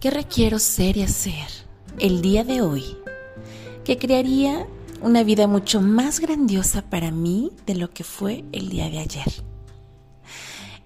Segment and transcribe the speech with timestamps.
[0.00, 1.48] ¿Qué requiero ser y hacer
[1.98, 2.96] el día de hoy
[3.84, 4.64] que crearía
[5.02, 9.26] una vida mucho más grandiosa para mí de lo que fue el día de ayer?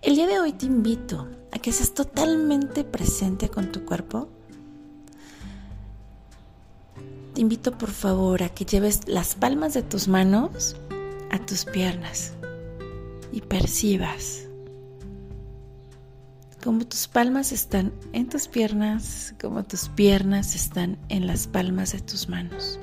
[0.00, 4.30] El día de hoy te invito a que seas totalmente presente con tu cuerpo.
[7.34, 10.74] Te invito por favor a que lleves las palmas de tus manos
[11.30, 12.32] a tus piernas
[13.30, 14.46] y percibas
[16.62, 22.00] como tus palmas están en tus piernas, como tus piernas están en las palmas de
[22.00, 22.78] tus manos.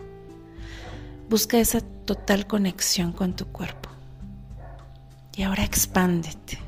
[1.29, 3.89] Busca esa total conexión con tu cuerpo.
[5.35, 6.59] Y ahora expándete.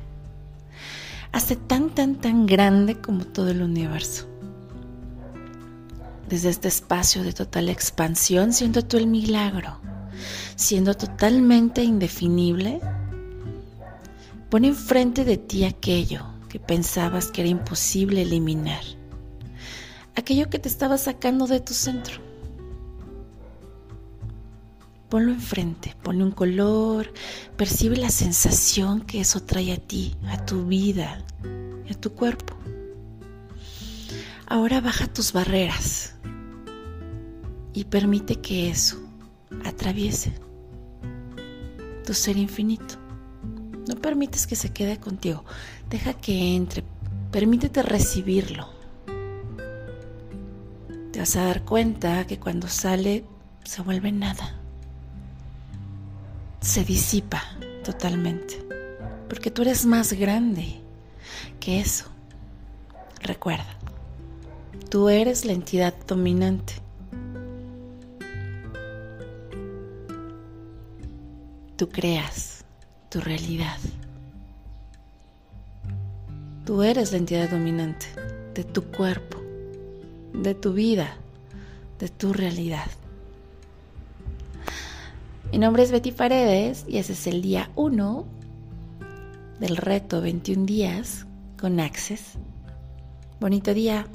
[1.32, 4.26] Hazte tan, tan, tan grande como todo el universo.
[6.28, 9.78] Desde este espacio de total expansión, siendo tú el milagro,
[10.56, 12.80] siendo totalmente indefinible,
[14.48, 18.82] pon enfrente de ti aquello que pensabas que era imposible eliminar,
[20.14, 22.20] aquello que te estaba sacando de tu centro.
[25.08, 27.10] Ponlo enfrente, ponle un color,
[27.56, 31.24] percibe la sensación que eso trae a ti, a tu vida,
[31.90, 32.54] a tu cuerpo.
[34.46, 36.16] Ahora baja tus barreras
[37.72, 39.02] y permite que eso
[39.64, 40.34] atraviese
[42.04, 43.01] tu ser infinito.
[43.88, 45.44] No permites que se quede contigo.
[45.90, 46.84] Deja que entre.
[47.30, 48.68] Permítete recibirlo.
[51.12, 53.24] Te vas a dar cuenta que cuando sale
[53.64, 54.54] se vuelve nada.
[56.60, 57.42] Se disipa
[57.84, 58.64] totalmente.
[59.28, 60.80] Porque tú eres más grande
[61.58, 62.06] que eso.
[63.20, 63.76] Recuerda,
[64.90, 66.74] tú eres la entidad dominante.
[71.76, 72.51] Tú creas
[73.12, 73.76] tu realidad.
[76.64, 78.06] Tú eres la entidad dominante
[78.54, 79.38] de tu cuerpo,
[80.32, 81.16] de tu vida,
[81.98, 82.86] de tu realidad.
[85.50, 88.24] Mi nombre es Betty Paredes y ese es el día 1
[89.60, 91.26] del reto 21 días
[91.60, 92.38] con Access.
[93.40, 94.06] Bonito día.